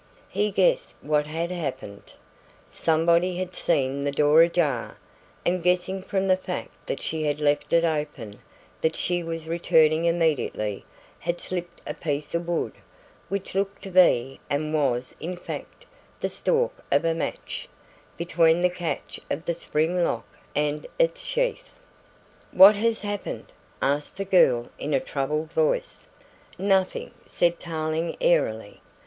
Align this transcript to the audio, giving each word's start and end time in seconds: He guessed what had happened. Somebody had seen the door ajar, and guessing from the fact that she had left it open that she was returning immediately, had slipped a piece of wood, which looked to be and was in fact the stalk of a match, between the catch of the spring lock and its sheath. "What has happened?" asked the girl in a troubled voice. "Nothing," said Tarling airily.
He 0.29 0.49
guessed 0.49 0.95
what 1.01 1.27
had 1.27 1.51
happened. 1.51 2.13
Somebody 2.67 3.37
had 3.37 3.53
seen 3.53 4.03
the 4.03 4.11
door 4.11 4.41
ajar, 4.41 4.97
and 5.45 5.61
guessing 5.61 6.01
from 6.01 6.27
the 6.27 6.35
fact 6.35 6.71
that 6.87 7.03
she 7.03 7.25
had 7.25 7.39
left 7.39 7.71
it 7.71 7.83
open 7.85 8.39
that 8.81 8.95
she 8.95 9.21
was 9.21 9.45
returning 9.47 10.05
immediately, 10.05 10.85
had 11.19 11.39
slipped 11.39 11.83
a 11.85 11.93
piece 11.93 12.33
of 12.33 12.47
wood, 12.47 12.71
which 13.29 13.53
looked 13.53 13.83
to 13.83 13.91
be 13.91 14.39
and 14.49 14.73
was 14.73 15.13
in 15.19 15.35
fact 15.37 15.85
the 16.19 16.29
stalk 16.29 16.83
of 16.91 17.05
a 17.05 17.13
match, 17.13 17.69
between 18.17 18.61
the 18.61 18.71
catch 18.71 19.19
of 19.29 19.45
the 19.45 19.53
spring 19.53 20.03
lock 20.03 20.25
and 20.55 20.87
its 20.97 21.21
sheath. 21.21 21.73
"What 22.51 22.75
has 22.75 23.01
happened?" 23.01 23.51
asked 23.83 24.17
the 24.17 24.25
girl 24.25 24.71
in 24.79 24.95
a 24.95 24.99
troubled 24.99 25.51
voice. 25.51 26.07
"Nothing," 26.57 27.11
said 27.27 27.59
Tarling 27.59 28.17
airily. 28.19 28.81